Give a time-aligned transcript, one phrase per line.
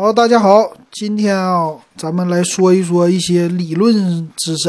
[0.00, 4.68] 好，大家好，今天啊，咱们来说一说一些理论知识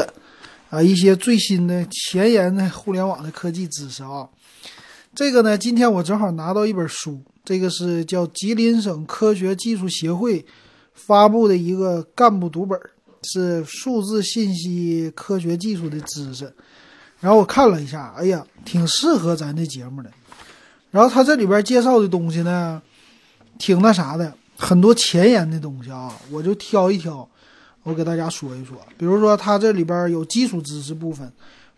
[0.72, 4.28] 啊，一些最新的前沿的互联网的科技知识啊。
[5.14, 10.44] 这个呢，今天我正好拿到一本书，这个是叫吉林省科学技术协会
[10.96, 12.80] 发布的一个干部读本，
[13.22, 16.52] 是数字信息科学技术的知识。
[17.20, 20.10] 然后我看了一下，哎呀，挺适合咱这节目的。
[20.90, 22.82] 然后他这里边介绍的东西呢，
[23.60, 24.34] 挺那啥的。
[24.62, 27.26] 很多前沿的东西啊，我就挑一挑，
[27.84, 28.76] 我给大家说一说。
[28.98, 31.32] 比如说，它这里边有基础知识部分，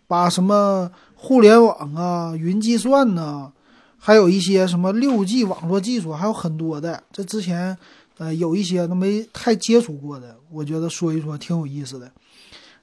[0.08, 3.52] 把什么互联网啊、云计算呐，
[3.98, 7.00] 还有一些什么六 G 网络技术，还有很多的。
[7.12, 7.78] 这之前
[8.18, 12.10] 呃有一些都没太接触过的，我觉得说一说挺有意思的。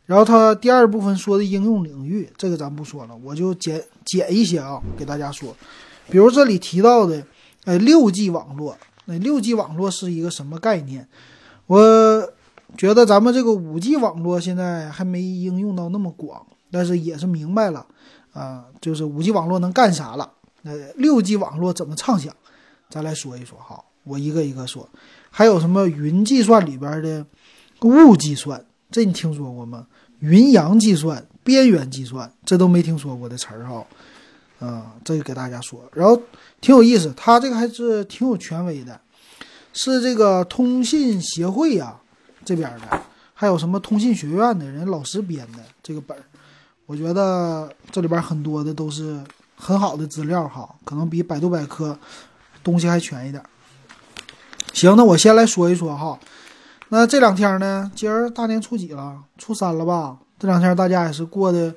[0.06, 5.54] 然后它第二部分说的应用领域，这个咱不说了，我就简简一些啊，给大家说。
[6.10, 7.22] 比如这里提到的，
[7.66, 8.78] 呃，六 G 网络。
[9.10, 11.08] 那六 G 网络是一个什么概念？
[11.66, 12.32] 我
[12.78, 17.84] 觉得咱们这个五 G 网络现在还没应用到那么广，但是也是明白了
[18.34, 20.32] 啊，就是五 G 网络能干啥了。
[20.62, 22.32] 那六 G 网络怎么畅想？
[22.88, 24.88] 咱来说一说哈，我一个一个说。
[25.32, 27.26] 还有什么云计算里边的
[27.82, 29.88] 物计算，这你听说过吗？
[30.20, 33.84] 云阳计算、边缘计算，这都没听说过的词儿哈。
[34.60, 36.22] 啊，这个给大家说，然后
[36.60, 39.00] 挺有意思，他这个还是挺有权威的，
[39.72, 41.96] 是这个通信协会呀
[42.44, 43.02] 这边的，
[43.34, 46.24] 还有什么通信学院的人老师编的这个本儿，
[46.86, 49.24] 我觉得这里边很多的都是
[49.56, 51.98] 很好的资料哈，可能比百度百科
[52.62, 53.42] 东西还全一点。
[54.74, 56.20] 行，那我先来说一说哈，
[56.90, 59.24] 那这两天呢，今儿大年初几了？
[59.38, 60.18] 初三了吧？
[60.38, 61.74] 这两天大家也是过得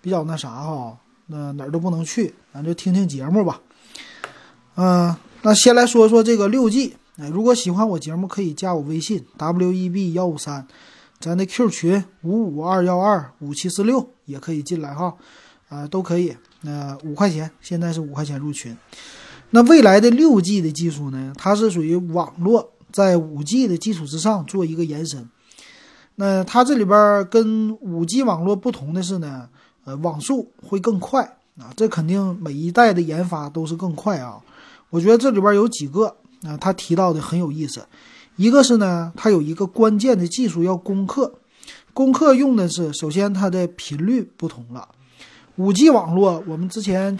[0.00, 0.96] 比较那啥哈。
[1.32, 3.58] 那哪儿都不能去，咱就听听节目吧。
[4.76, 6.94] 嗯，那先来说说这个六 G。
[7.16, 10.66] 哎，如果喜欢我节目，可以加我微信 w e b 幺五三，
[11.18, 15.14] 咱的 Q 群五五二幺二五七四六也可以进来哈。
[15.68, 16.36] 啊，都可以。
[16.60, 18.76] 那五块钱，现在是五块钱入群。
[19.50, 21.32] 那未来的六 G 的技术呢？
[21.36, 25.28] 它是属于网络在五 G 的基础之上做一个延伸。
[26.16, 29.48] 那它这里边跟五 G 网络不同的是呢？
[29.84, 31.22] 呃，网速会更快
[31.58, 34.40] 啊，这肯定每一代的研发都是更快啊。
[34.90, 36.06] 我觉得这里边有几个
[36.42, 37.84] 啊，他提到的很有意思。
[38.36, 41.34] 一个是呢，它有一个关键的技术要攻克，
[41.92, 44.88] 攻克用的是首先它的频率不同了。
[45.56, 47.18] 五 G 网络我们之前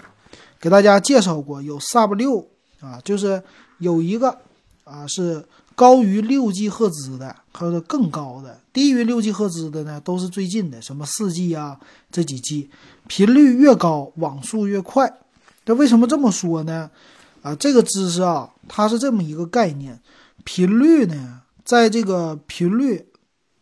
[0.59, 2.47] 给大家介绍过，有 Sub 六
[2.79, 3.43] 啊，就是
[3.79, 4.37] 有一个
[4.83, 5.45] 啊是。
[5.75, 11.79] 高于六 G 赫兹的，还有更高的，低于六 G 赫兹的呢，都是最近的，什么四 G 啊，
[12.11, 12.69] 这几 G，
[13.07, 15.11] 频率越高，网速越快。
[15.65, 16.91] 这为什么这么说呢？
[17.41, 19.99] 啊，这个知识啊，它是这么一个概念，
[20.43, 23.05] 频率呢，在这个频率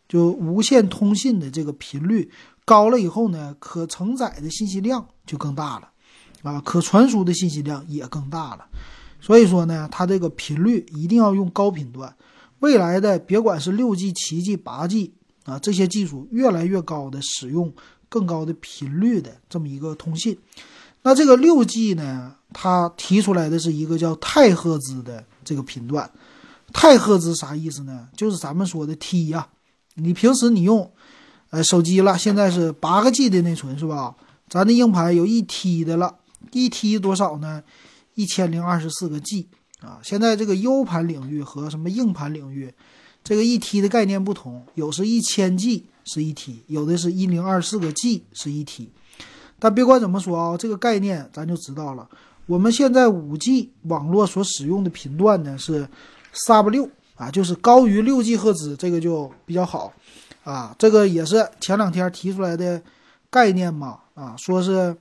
[0.08, 2.30] 就无线通信的这个频率
[2.64, 5.90] 高了以后呢，可承载的信息量就更大了，
[6.42, 8.66] 啊，可传输的信息量也更大了。
[9.22, 12.14] 所以说呢，它这个频率一定要用高频段。
[12.58, 17.72] 未来的别管是六 G、七 G、八 G 啊，这些技术越来越高的使用
[18.08, 20.36] 更高的频率的这么一个通信。
[21.02, 26.10] 那这个六 G 呢，它提出来的是一个叫太赫兹的这个频段。
[26.72, 28.08] 太赫兹啥意思呢？
[28.16, 29.46] 就是咱们说的 T 呀。
[29.94, 30.90] 你平时你用
[31.50, 34.14] 呃手机了，现在是八个 G 的内存是吧？
[34.48, 36.16] 咱的硬盘有一 T 的了，
[36.50, 37.62] 一 T 多少呢？
[38.14, 39.48] 一千零二十四个 G
[39.80, 39.98] 啊！
[40.02, 42.72] 现在这个 U 盘领域和什么硬盘领域，
[43.24, 48.90] 这个一 T 的概念不同，有是一千 G 是一 T，有的是一零二四个 G 是一 T。
[49.58, 52.08] 但别管怎么说啊，这个概念咱就知道了。
[52.46, 55.88] 我们现在五 G 网络所使用的频段呢是
[56.34, 59.92] Sub 六啊，就是高于六 G 赫兹，这个就比较好
[60.44, 60.76] 啊。
[60.78, 62.82] 这个也是前两天提出来的
[63.30, 64.96] 概念嘛啊，说是。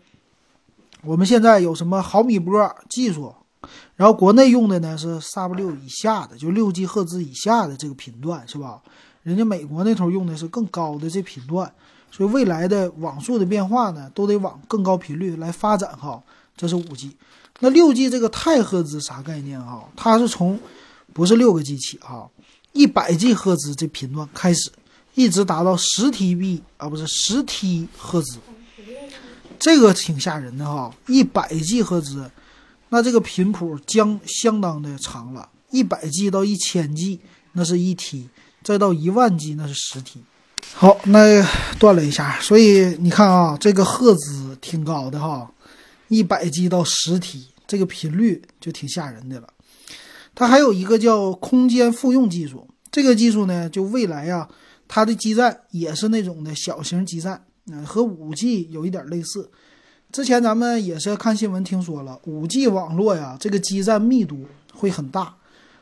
[1.04, 3.34] 我们现在有什么毫米波技术？
[3.96, 8.82] 然后国内用的呢是 Sub 六以下的，就六 G 赫兹以下的这个频段，是吧？
[9.22, 11.72] 人家美国那头用的是更高的这频段，
[12.10, 16.22] 所以未来的网速的变化呢，都得往更高频率来发展哈。
[16.58, 17.16] 这是五 G，
[17.60, 19.88] 那六 G 这个太赫兹啥概念哈？
[19.96, 20.60] 它是从
[21.14, 22.28] 不是六个 G 起哈，
[22.74, 24.72] 一百 G 赫兹这频段开始，
[25.14, 28.40] 一直达到十 TB 啊，不是十 T 赫兹。
[29.62, 32.32] 这个挺吓人的哈，一百 G 赫兹，
[32.90, 35.48] 那这个频谱将相当的长了。
[35.70, 37.20] 一百 G 到一千 G，
[37.52, 38.28] 那是一 T，
[38.64, 40.24] 再到一万 G，那是十 T。
[40.74, 41.48] 好，那
[41.78, 45.52] 断了一下，所以你看啊，这个赫兹挺高的哈，
[46.08, 49.48] 一百 G 到十 T，这个频率就挺吓人的了。
[50.34, 54.50] 它还有一个叫空间复用技术，这个技术呢，就未来呀，
[54.88, 59.50] 它的基站也是那种的小型基站，嗯，和五 G 有一点类似。
[60.12, 65.34] 之前咱们也是看新闻听说了，五 G 网络呀，这个基站密度会很大，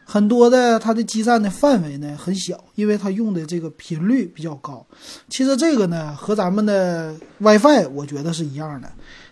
[0.05, 4.85] 很多的它的基站的范围呢很小，因为它用的这个频率比较高。
[5.29, 8.91] 其实这个呢和咱们的 WiFi 我觉得是一样的。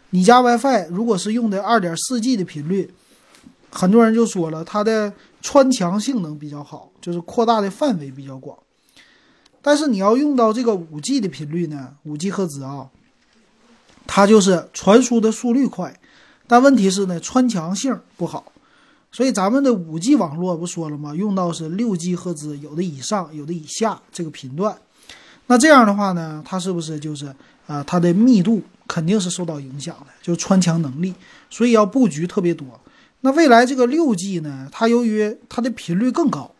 [0.09, 2.91] 你家 WiFi 如果是用的二点四 G 的频率，
[3.69, 8.57] 很多人就说了它的穿墙性能比较好，就是扩大的范围比较广。
[9.61, 12.89] 但是你要用到这个五 G 的频率呢，五 G 赫兹啊。
[14.09, 15.99] 它就是传输的速率快，
[16.47, 18.53] 但问题是呢，穿墙性不好。
[19.11, 21.13] 所以咱们的五 G 网络不说了吗？
[21.13, 24.77] 用到是六 G 赫兹，有的以上，有的以下这个频段。
[25.47, 27.33] 那这样的话呢，它是不是就是
[27.65, 31.13] 啊，它的密度肯定是受到影响的，就穿墙能力。
[31.49, 32.67] 所以要布局特别多。
[33.21, 36.51] 那未来这个六 G 呢，它由于它的频率更高，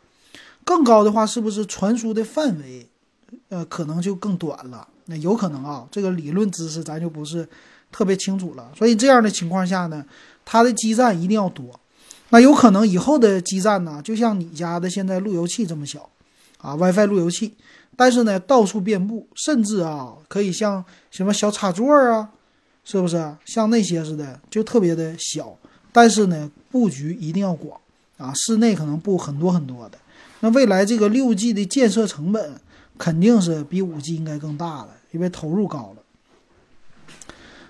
[0.67, 2.85] 更高的话，是不是传输的范围，
[3.47, 4.85] 呃，可能就更短了？
[5.05, 7.47] 那有可能啊，这个理论知识咱就不是
[7.89, 8.69] 特别清楚了。
[8.77, 10.05] 所以这样的情况下呢，
[10.43, 11.79] 它的基站一定要多。
[12.31, 16.09] 那有可能以后的基站呢，就像你家的现在路由器这么小
[16.57, 17.55] 啊，WiFi 路由器，
[17.95, 22.29] 但是呢到处遍布，甚至啊可以像什么小插座啊，
[22.83, 25.57] 是不是像那些似的，就特别的小。
[25.93, 27.79] 但是呢布局一定要广
[28.17, 29.97] 啊，室内可能布很多很多的。
[30.39, 32.55] 那未来这个六 G 的建设成本
[32.97, 34.89] 肯定是比五 G 应该更大了。
[35.11, 36.03] 因为投入高了，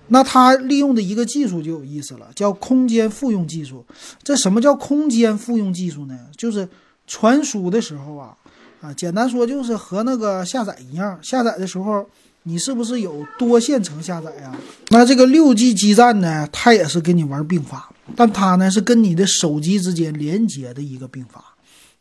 [0.08, 3.86] 那它利用的一个技术就有意思了，叫空间复用技术。
[4.24, 6.18] 这什么叫空间复用技术呢？
[6.36, 6.68] 就是
[7.06, 8.36] 传输的时候啊，
[8.80, 12.04] 啊，简单说就是和那个下载一样，下载的时候
[12.42, 14.54] 你是不是有多线程下载呀？
[14.88, 21.42] 那这个六 G 基站呢，它也是跟你玩并发，但它呢是跟你的手机之间连接的一个并发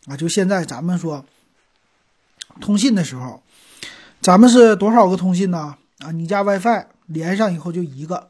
[0.07, 0.17] 啊。
[0.17, 1.23] 就现在咱们说
[2.59, 3.41] 通信的时候。
[4.19, 5.75] 咱们是多少个通信呢？
[5.99, 8.29] 啊，你家 WiFi 连上以后就一个。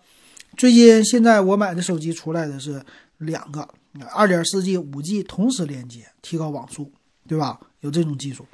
[0.57, 2.83] 最近现在我买的手机出来的是
[3.19, 3.67] 两个，
[4.13, 6.91] 二点四 G、五 G 同时连接，提高网速，
[7.25, 7.57] 对吧？
[7.79, 8.45] 有这种技术。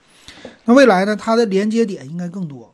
[0.66, 1.16] 那未来呢？
[1.16, 2.74] 它的连接点应该更多。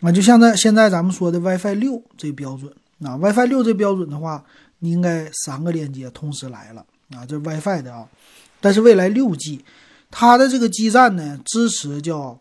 [0.00, 2.70] 啊，就像在现在咱们说的 WiFi 六这标准，
[3.00, 4.44] 啊，WiFi 六这标准的话，
[4.80, 6.84] 你应该三个连接同时来了。
[7.14, 8.08] 啊，这 WiFi 的啊。
[8.60, 9.64] 但是未来六 G，
[10.16, 12.40] 它的这个基站呢，支持叫。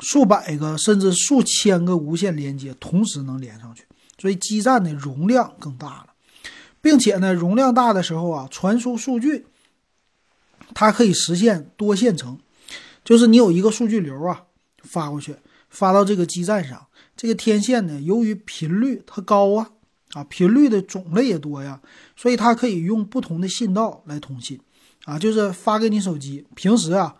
[0.00, 3.84] 数百个甚至数千个无线连接同时能连上去，
[4.18, 6.06] 所以基站的容量更大了，
[6.80, 9.46] 并且呢，容量大的时候啊，传输数据
[10.74, 12.36] 它可以实现多线程，
[13.04, 14.42] 就是你有一个数据流啊
[14.82, 15.36] 发过去，
[15.70, 19.70] 发到这个基站上，这个天线呢，由于频率它高啊
[20.14, 21.80] 啊，频率的种类也多呀，
[22.16, 24.58] 所以它可以用不同的信道来通信
[25.04, 27.14] 啊，就是发给你手机，平时啊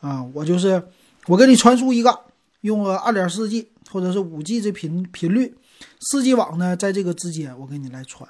[0.00, 0.82] 啊，我就是。
[1.26, 2.20] 我给你传输一个，
[2.62, 5.54] 用个二点四 G 或者是五 G 这频频率，
[6.00, 8.26] 四 G 网呢，在这个之间我给你来传，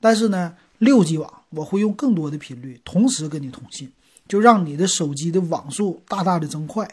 [0.00, 3.92] 但是呢，六 G 网我会用更多的频率同时跟你通信，
[4.26, 6.88] 就让你的手机的网速大大的增快，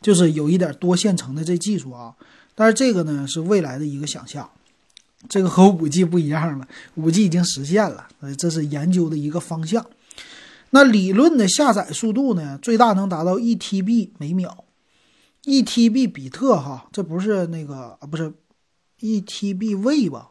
[0.00, 2.14] 就是有一点多线程的这技术啊。
[2.54, 4.48] 但是这个呢是未来的一个想象，
[5.28, 9.84] 这个和五 G 不一样了，五 G 已经实现了，呃，这是研究的一个方向。
[10.74, 14.64] 那理论的下载速度呢，最大能达到一 TB 每秒。
[15.44, 18.32] 一 TB 比特哈，这不是那个啊，不是
[18.98, 20.30] 一 TB 位吧？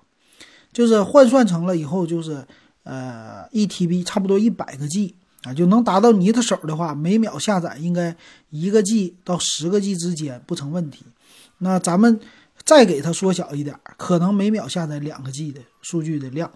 [0.73, 2.45] 就是换算成了以后就是
[2.83, 8.13] 呃一 TB 差不多一百个 G 啊，就能达到你的手的话，每秒下载应该
[8.49, 11.05] 一个 G 到十个 G 之间不成问题。
[11.59, 12.19] 那咱们
[12.65, 16.51] 再给它缩小一点，可能每秒下载两个 G 的数据的量。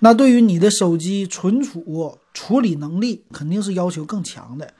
[0.00, 4.72] 那对于你的手机存储处理能力，肯定是要求更强的。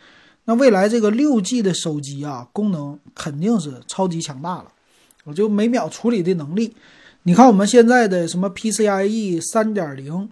[0.45, 4.67] 那未来这个六 G 的手机啊，功能肯定是超级强大了。
[5.25, 6.75] 我就每秒处理的能力，
[7.25, 10.31] 你看我们现在的什么 PCIe 三点零，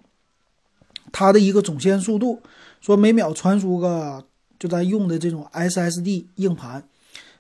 [1.13, 2.41] 它的一个总线速度，
[2.81, 4.25] 说每秒传输个，
[4.59, 6.83] 就咱用的这种 SSD 硬盘，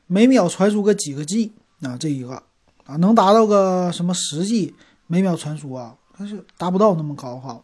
[0.06, 2.42] 每秒传输个几个 G 啊，这一个
[2.84, 4.74] 啊，能达到个什么十 G
[5.06, 7.60] 每秒传输啊，但是达不到那么高哈，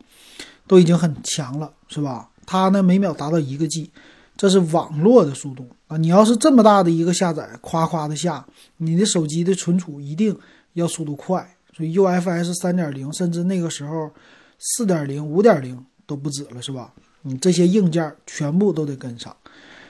[0.67, 2.31] 都已经很强了，是吧？
[2.47, 3.91] 它呢每秒达到一个 G。
[4.37, 5.97] 这是网络的速度啊！
[5.97, 8.45] 你要是这么大的一个下载，夸夸的下，
[8.79, 10.37] 你的手机的存储一定
[10.73, 11.57] 要速度快。
[11.73, 14.11] 所以 UFS 三点零，甚至那个时候
[14.59, 16.93] 四点零、五点零都不止了，是吧？
[17.23, 19.35] 你这些硬件全部都得跟上。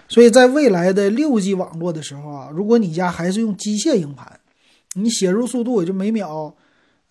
[0.09, 4.41] 所以在未来的六 G 网络的时候啊，如果你家还是用机械硬盘，
[4.95, 6.55] 你写入速度也就每秒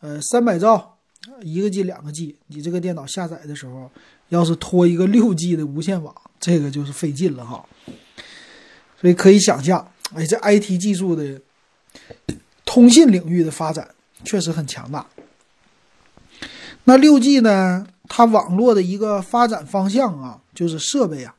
[0.02, 0.93] 呃三百兆，
[1.42, 3.90] 一个 G、两个 G，你这个电脑下载的时候
[4.30, 7.66] 要是拖一个六 G 的无线网，这个就是费劲了哈。
[9.00, 11.42] 所以可以想象，哎，这 IT 技术的
[12.66, 13.90] 通信领域的发展
[14.24, 15.06] 确实很强大。
[16.86, 17.88] 那六 G 呢？
[18.10, 21.34] 它网络的一个发展方向啊，就是设备啊，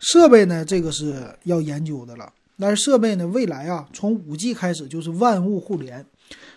[0.00, 2.30] 设备呢，这个是要研究的了。
[2.58, 6.04] 但是设备呢，未来啊，从五 G 开始就是万物互联，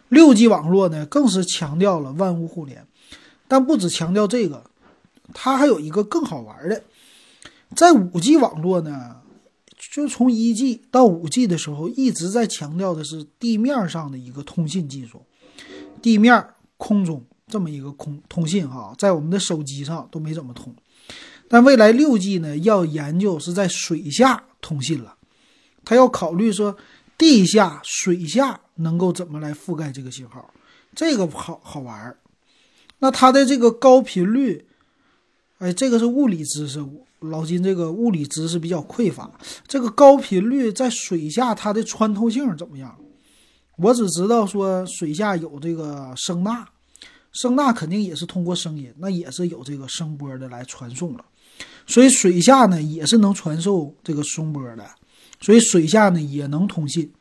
[0.09, 2.85] 六 G 网络呢，更是强调了万物互联。
[3.47, 4.63] 但不只强调这个，
[5.33, 6.83] 它还有一个更好玩的，
[7.75, 9.17] 在五 G 网络呢，
[9.93, 15.21] 就从一 G 到五 G 的时候，一直在强调的是地面上的一个通信技术，
[16.01, 16.45] 地面、
[16.77, 17.23] 空中。
[17.47, 20.73] 这么一个空通信哈，在我们的手机上都没怎么通，
[21.47, 25.15] 但未来六 G 呢，要研究是在水下通信了，
[25.85, 26.75] 它要考虑说
[27.19, 30.53] 地下、水下能够怎么来覆盖这个信号，
[30.95, 32.17] 这个好好玩儿。
[32.99, 34.65] 那它的这个高频率，
[35.57, 36.83] 哎，这个是物理知识，
[37.19, 39.31] 老金这个物理知识比较匮乏。
[39.67, 42.95] 这个高频率在水下它的穿透性怎么样？
[43.77, 46.65] 我只知道说水下有这个声呐。
[47.33, 51.25] 声呐肯定也是通过声音，那也是有这个声波的来传送了，
[51.85, 54.89] 所以水下呢也是能传授这个声波的，
[55.41, 57.11] 所以水下呢也能通信，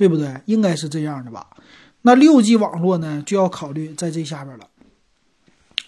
[0.00, 0.40] 对不对？
[0.46, 1.46] 应该是这样的吧？
[2.00, 4.66] 那六 G 网络呢就要考虑在这下边了，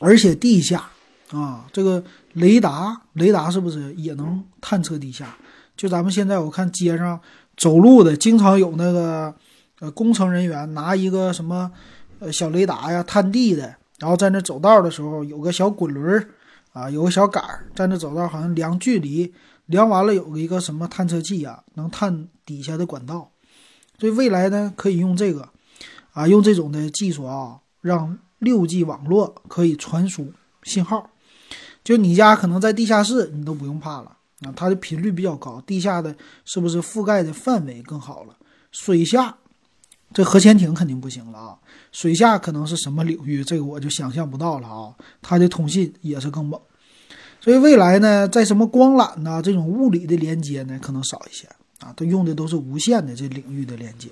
[0.00, 0.90] 而且地下
[1.30, 2.04] 啊，这个
[2.34, 5.34] 雷达，雷达是不是也能探测地下？
[5.78, 7.18] 就咱们现在我看街上
[7.56, 9.34] 走路的，经常有那个
[9.80, 11.72] 呃工程人员拿一个什么。
[12.18, 16.28] 呃，小雷达呀，探地的，然后在那走道的时候，有个小滚轮，
[16.72, 19.34] 啊，有个小杆儿，在那走道好像量距离，
[19.66, 23.31] 量完了有一个什么探测器呀，能探底下的管道。
[24.02, 25.48] 所以未来呢，可以用这个，
[26.10, 30.32] 啊，用这种的技术啊，让六 G 网络可以传输
[30.64, 31.08] 信号。
[31.84, 38.36] 就你家可能在地下室，你都不用怕了啊，它的频率比较高，地下的是不是覆盖的范围更好了？
[38.72, 39.36] 水下。
[40.12, 41.58] 这核潜艇肯定不行了啊！
[41.92, 43.44] 水下可能是什么领域？
[43.44, 44.92] 这个我就想象不到了啊！
[45.22, 46.60] 它的通信也是更猛，
[47.40, 51.48] 所以未来呢，在什么光缆呐这种物理的连接呢，可能少一些
[51.82, 54.08] 啊，它用的都是无线的这领域的连接。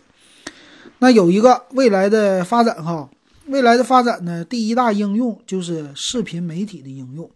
[0.98, 3.08] 那有一个未来的发展哈，
[3.46, 7.30] 未来的发展呢，第一大应用就是视频媒体的应用。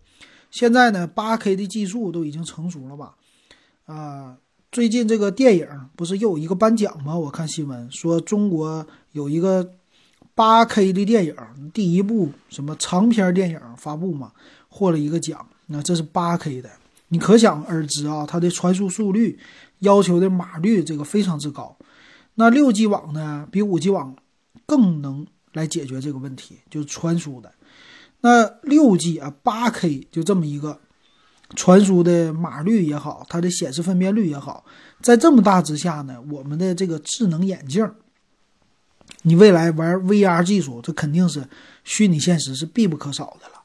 [0.50, 3.14] 现在呢，八 K 的技术都已经成熟了吧？
[3.86, 4.36] 啊。
[4.72, 7.16] 最近这个电影不是又有一个颁奖吗？
[7.16, 9.70] 我看新闻说中国有一个
[10.34, 11.36] 八 K 的电影，
[11.72, 14.32] 第一部什么长片电影发布嘛，
[14.68, 15.46] 获了一个奖。
[15.66, 16.68] 那这是八 K 的，
[17.06, 19.38] 你可想而知啊，它的传输速率
[19.84, 21.76] 要求的码率这个非常之高。
[22.34, 24.16] 那六 G 网呢，比五 G 网
[24.66, 27.52] 更能来解决这个问题，就是传输的。
[28.20, 30.80] 那六 G 啊，八 K 就这么一个。
[31.56, 34.64] 传输的码率也好，它的显示分辨率也好，
[35.02, 37.88] 在这么大之下呢，我们的这个智能眼镜，
[39.22, 41.46] 你未来玩 VR 技术，这肯定是
[41.84, 43.62] 虚拟现实是必不可少的了。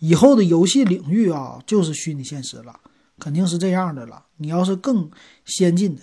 [0.00, 2.80] 以后的游戏领域啊，就是虚拟现实了，
[3.18, 4.24] 肯定是这样的了。
[4.36, 5.10] 你要是更
[5.44, 6.02] 先进的，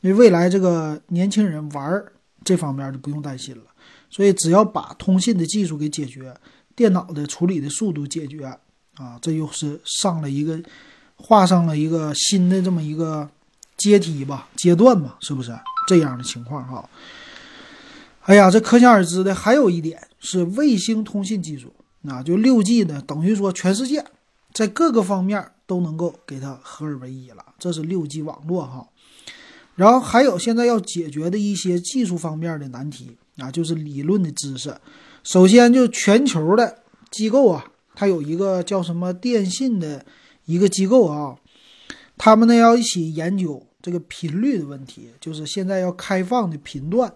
[0.00, 2.04] 因为未来这个年轻人玩
[2.44, 3.62] 这方面就不用担心了。
[4.10, 6.34] 所以只要把通信的技术给解决，
[6.74, 8.58] 电脑的处理的速度解决。
[8.96, 10.62] 啊，这又是上了一个，
[11.16, 13.26] 画上了一个新的这么一个
[13.78, 15.50] 阶梯吧，阶段吧，是不是
[15.88, 16.86] 这样的情况哈？
[18.24, 19.34] 哎呀，这可想而知的。
[19.34, 24.04] 还有一点是卫星通信技术，那就六 G 呢，等于说全世界
[24.52, 28.86] 在各个方面都能够给它合二为一了，这是六 G 网络哈。
[29.74, 34.76] 然后还有现在要解决的一些技术方面的难题啊，就是理论的知识。
[35.24, 37.64] 首先就全球的机构啊。
[37.94, 40.02] 它有一个叫什么电信的
[40.46, 41.36] 一个机构啊，
[42.16, 47.14] 他们呢要一起研究这个频率的问题，就是现在要开放的频段，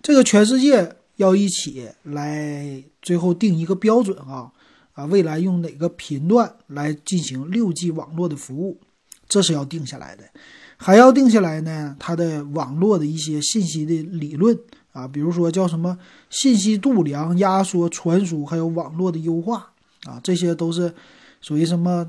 [0.00, 4.52] 这个全世界要一起来最后定一个标准啊
[4.94, 8.80] 啊，未来用哪个频段来进行六 G 网络的服务，
[9.28, 10.24] 这是要定下来的，
[10.76, 14.58] 还要定下来呢，它的网络的一些信息的理论
[14.92, 15.98] 啊，比如说叫什么
[16.30, 19.70] 信息度量、压缩、传输，还有网络的优化。
[20.04, 20.92] 啊，这些都是
[21.40, 22.06] 属于什么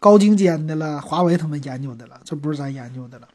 [0.00, 1.00] 高精尖的了？
[1.00, 3.28] 华为他们研究的了，这不是咱研究的了。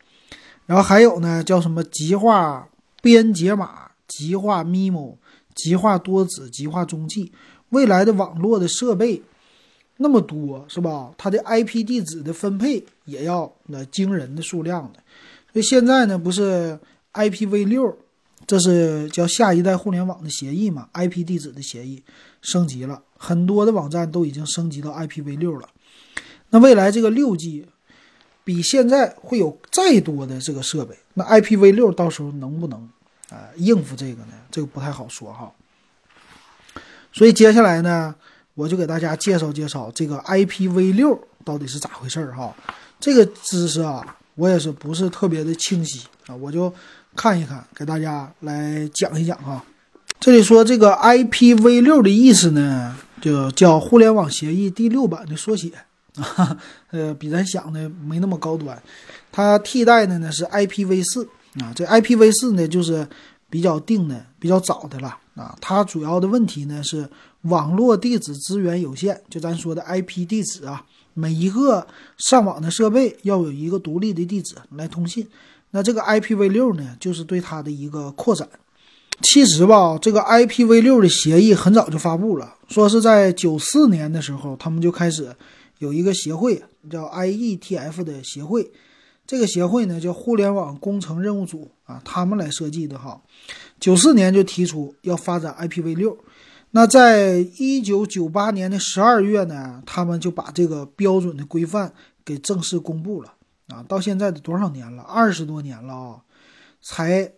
[0.65, 2.67] 然后还有呢，叫什么极化
[3.01, 5.15] 编解码、极化 MIMO、
[5.55, 7.31] 极化多子、极化中继。
[7.69, 9.21] 未来的网络的设备
[9.97, 11.11] 那么多，是吧？
[11.17, 14.99] 它的 IP 地址的分配也要那惊人的数量的。
[15.51, 16.79] 所以现在呢，不是
[17.13, 17.95] IPv6
[18.47, 22.01] 这是叫下一代互联网的协议嘛？IP 地址的协议
[22.41, 25.69] 升级了，很多的网站都已经升级到 IPv6 了。
[26.49, 27.67] 那未来这个六 G
[28.43, 32.89] 比现在会有再多的这个设备，那 IPv6 到时候能不能
[33.29, 34.33] 啊应付这个呢？
[34.49, 35.51] 这个不太好说哈。
[37.11, 38.13] 所以接下来呢，
[38.53, 42.55] 我就给大家介绍介绍这个 IPv6 到底是咋回事儿哈。
[42.99, 46.73] 这个知识啊，我也是不是特别的清晰啊，我就
[47.15, 49.63] 看一看，给大家来讲一讲哈。
[50.19, 55.71] 这里说这个 IPv6 的意思呢，就叫互联网协议第六版的缩写
[56.15, 56.57] 啊，
[56.91, 58.81] 呃，比咱想的没那么高端。
[59.31, 61.25] 它替代的呢是 IPv4
[61.61, 63.07] 啊，这 IPv4 呢就是
[63.49, 65.17] 比较定的、比较早的了。
[65.39, 67.10] 啊，它主要的问题呢是
[67.43, 75.25] 网络地址资源有限，就咱说的 IP 地址啊，每一个上网的设备要有一个独立的地址来通信。
[75.72, 78.48] 那这个 IPv6 呢，就是对它的一个扩展。
[79.22, 85.36] 其实吧，这个 IPv6 的协议很早就发布了，说是在九四年的时候，他们就开始
[85.77, 88.72] 有一个协会叫 IETF 的协会。
[89.29, 93.21] 这个协会呢叫互联网工程任务组啊，他们来设计的哈。
[93.79, 96.17] 九四年就提出要发展 IPv6，
[96.71, 101.93] 那在一九九八年的十二月呢，他们就把这个标准的规范
[102.25, 103.31] 给正式公布了
[103.67, 103.86] 啊。
[103.88, 105.03] 到现在的多少年了？
[105.03, 106.15] 二十多年了啊，
[106.81, 107.31] 才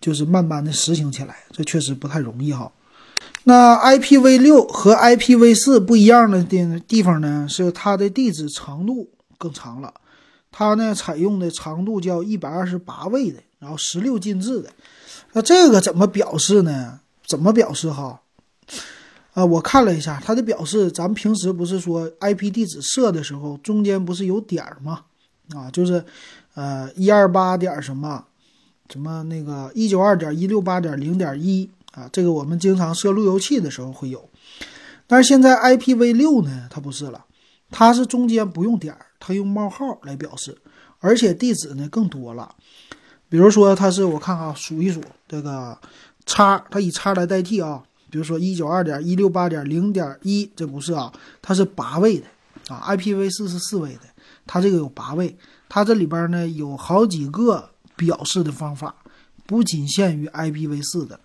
[0.00, 2.72] 就是慢慢的实行起来，这确实不太容易哈。
[3.42, 9.92] 那 IPv6 和 IPv4 不一样的地地方呢，是它的地址长度更长了。
[10.56, 14.70] 它呢采用的长度叫一百二十八位的，然后十六进制的。
[15.32, 17.00] 那这个怎么表示呢？
[17.26, 18.20] 怎么表示哈？
[19.32, 25.00] 啊，我看了一下，它的表示，咱们平时不是说 IP 地址设的时候，中间不是有点儿吗？
[25.52, 26.04] 啊，就是
[26.54, 28.24] 呃一二八点什么
[28.88, 34.30] 什么那个一九二点一六八点零点一啊，这个我们经常设路由器的时候会有。
[35.08, 37.24] 但是现在 IPv6 呢，它不是了，
[37.72, 38.96] 它是中间不用点。
[39.26, 40.58] 它用冒号来表示，
[40.98, 42.54] 而且地址呢更多了。
[43.30, 45.78] 比如说，它是我看看数一数这个
[46.26, 47.82] 叉，它以叉来代替啊。
[48.10, 51.10] 比如说一九二点一六八点零点一，这不是啊，
[51.40, 52.26] 它是八位的
[52.68, 52.84] 啊。
[52.86, 54.00] IPv4 是四位的，
[54.46, 55.34] 它这个有八位。
[55.70, 58.94] 它这里边呢有好几个表示的方法，
[59.46, 61.18] 不仅限于 IPv4 的，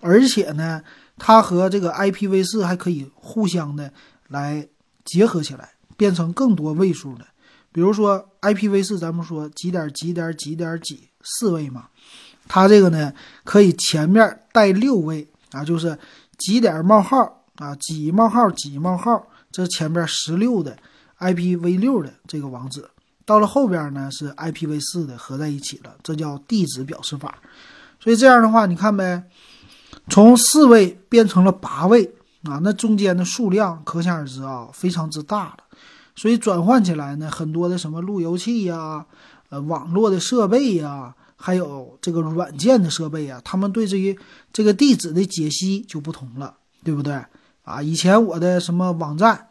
[0.00, 0.82] 而且呢，
[1.18, 3.92] 它和这个 IPv4 还可以互相的
[4.28, 4.66] 来
[5.04, 7.26] 结合起来，变成更多位数的。
[7.72, 11.86] 比如说 IPv4，咱们说几点几点几点几四位嘛，
[12.46, 13.12] 它这个呢
[13.44, 15.98] 可以前面带六位啊，就是
[16.36, 20.76] 几点冒号啊，几冒号几冒号，这前边十六的
[21.18, 22.84] IPv6 的这个网址，
[23.24, 27.38] 到了后边呢是 IPv4 的合在一起了，这叫地址表示法。
[28.00, 29.22] 所以这样的话，你看呗，
[30.08, 32.04] 从四位变成了八位
[32.42, 35.58] 啊，那中间的数量可想而知啊，非常之大了。
[36.14, 39.04] 所以转换起来呢，很多的什么路由器呀、
[39.48, 44.16] 呃网络的设备呀，还有这个软件的设备呀，他们对这些
[44.52, 47.18] 这个地址的解析就不同了，对不对
[47.62, 47.82] 啊？
[47.82, 49.48] 以前我的什么网站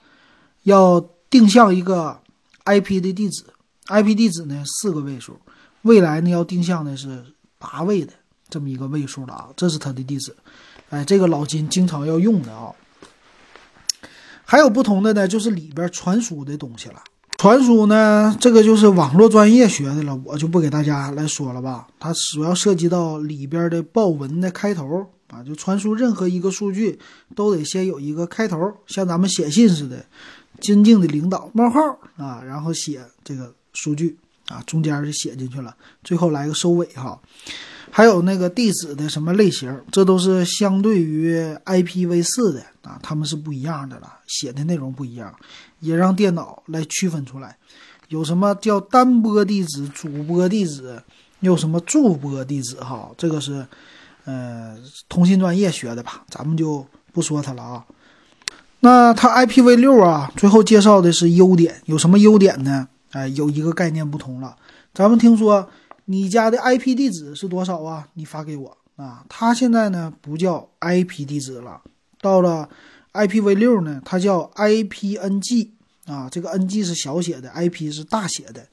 [0.63, 2.19] 要定向一个
[2.65, 3.43] IP 的地址
[3.88, 5.38] ，IP 地址呢四个位数，
[5.82, 7.24] 未来呢要定向的是
[7.58, 8.13] 八位的
[8.50, 10.36] 这么一个位数了啊，这是它的地址。
[10.89, 12.71] 哎，这个老金经常要用的啊。
[14.51, 17.01] 还有不同的呢，就是里边传输的东西了。
[17.37, 21.87] 传输呢，这个就是网络专业学的了，我就不给大家来说了吧。
[21.97, 26.99] 它主要涉及到里边的报文的开头啊，就传输任何一个数据
[27.33, 30.05] 都得先有一个开头，像咱们写信似的，
[30.59, 31.79] 尊敬的领导冒号
[32.17, 34.17] 啊，然后写这个数据
[34.49, 37.17] 啊，中间就写进去了，最后来个收尾哈。
[37.93, 45.36] 还有那个地址的什么类型，这都是相对于 IPv4 的啊，他们是不一样的了，写的内容不一样，
[45.82, 47.58] 也让电脑来区分出来，
[48.08, 51.04] 有什么叫单播地址、主播地址，
[51.41, 53.67] 有什么驻播地址哈，这个是
[54.23, 54.77] 呃
[55.10, 57.86] 通信专业学的吧，咱们就不说它了啊。
[58.80, 62.88] 那它 IPv6 啊，最后介绍的是优点，有什么优点呢？
[63.12, 64.56] 哎，有一个概念不同了，
[64.93, 65.69] 咱们听说。
[66.12, 68.06] 你家的 IP 地址是多少啊？
[68.15, 69.24] 你发给我啊。
[69.30, 71.82] 它现在呢不叫 IP 地址了，
[72.19, 72.67] 到了
[73.13, 75.69] IPv6 呢，它叫 IPNG
[76.08, 76.30] 啊。
[76.30, 78.67] 这个 NG 是小写的，IP 是大写的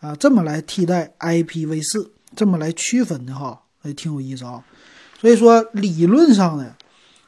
[0.00, 0.14] 啊。
[0.16, 4.62] 这么来替代 IPv4，这么来区分的哈，也挺有意思啊。
[5.18, 6.74] 所以说理论上呢，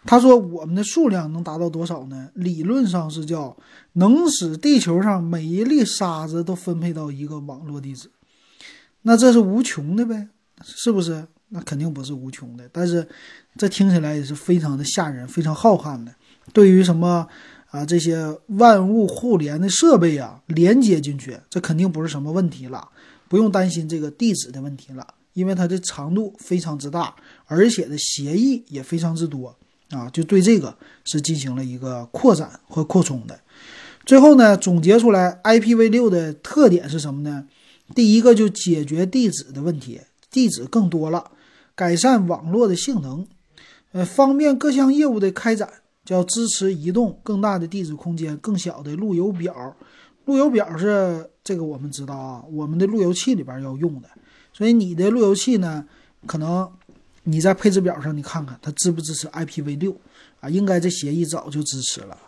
[0.04, 2.28] 他说我们的数量能达到多少呢？
[2.34, 3.56] 理论上是叫
[3.94, 8.10] 能使地球上每一粒沙子都分配到一个网络地址。
[9.08, 10.28] 那这是无穷的呗，
[10.62, 11.26] 是不是？
[11.48, 12.68] 那肯定不是无穷的。
[12.70, 13.08] 但是
[13.56, 16.14] 这听起来也是非常的吓人，非常浩瀚的。
[16.52, 17.26] 对于什么
[17.70, 22.86] 啊这些万物互联的设备啊，连接进去，这肯定不是什么问题了，
[23.28, 27.16] 不用担心这个地址的问题了，因为它的长度非常之大，
[27.46, 29.56] 而且的协议也非常之多
[29.88, 33.40] 啊，就对这个是进行了一个扩展和扩充的。
[34.04, 37.46] 最后呢，总结出来，IPv6 的特点是什么呢？
[37.94, 41.30] 第一个就解决地址的问题，地址更多了，
[41.74, 43.26] 改善网络的性能，
[43.92, 45.68] 呃，方便各项业务的开展，
[46.04, 49.74] 叫支持移动更大的地址空间、更小的路由表。
[50.26, 54.08] 路由表是这个我们知道啊，我们的路由器里边要用的，
[54.52, 55.86] 所以你的路由器呢，
[56.26, 56.70] 可能
[57.24, 59.96] 你在配置表上你看看它支不支持 IPv6
[60.40, 60.50] 啊？
[60.50, 62.18] 应该这协议早就支持了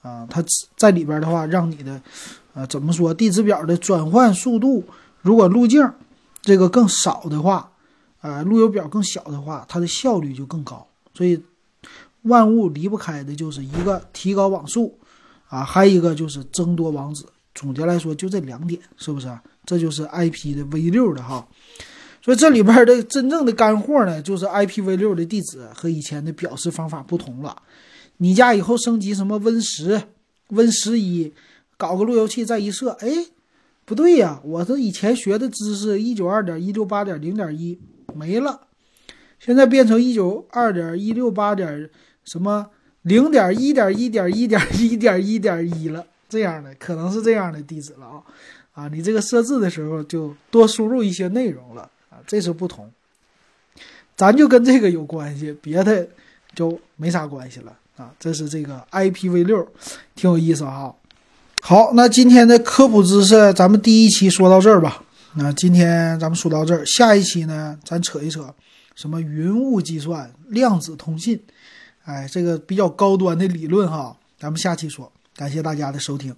[0.00, 0.42] 啊，它
[0.78, 2.00] 在里边的话，让你的
[2.54, 4.82] 呃怎么说地址表的转换速度。
[5.22, 5.92] 如果路径
[6.42, 7.72] 这个更少的话，
[8.22, 10.86] 呃，路由表更小的话，它的效率就更高。
[11.14, 11.42] 所以，
[12.22, 14.98] 万物离不开的就是一个提高网速，
[15.48, 17.24] 啊，还有一个就是增多网址。
[17.54, 19.28] 总结来说，就这两点，是不是？
[19.66, 21.46] 这就是 IP 的 V 六的哈。
[22.22, 27.62] 所以这里边的真正的干货呢，就是 IPv 六的地址和以前的表示方法不同了。
[28.18, 30.02] 你家以后升级什么 Win 十、
[30.48, 31.32] Win 十一，
[31.76, 33.26] 搞个路由器再一设，哎。
[33.90, 37.76] 不对呀，我是以前学的知识，一九二点一六八点零点一
[38.14, 38.60] 没了，
[39.40, 41.90] 现在变成一九二点一六八点
[42.22, 42.70] 什么
[43.02, 48.22] 零点一点一点一点一点一点一了，这样的可能是这样的地址了啊
[48.74, 48.88] 啊！
[48.92, 52.88] 你这个设置的时候就多输入一些内容了啊，这是不同，
[54.14, 56.08] 咱就跟这个有关系，别的
[56.54, 58.14] 就没啥关系了啊。
[58.20, 59.66] 这是这个 IPv 六，
[60.14, 60.94] 挺有意思哈。
[61.62, 65.02] 好，那今天的科普知识，咱们第一期说到这儿吧。
[65.34, 68.52] 那今天咱们说到这儿，下一期呢，咱扯一扯
[68.96, 71.40] 什么云雾计算、量子通信，
[72.04, 75.12] 哎，这个比较高端的理论哈，咱们下期说。
[75.36, 76.34] 感谢大家的收听。